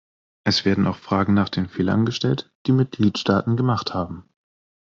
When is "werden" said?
0.65-0.87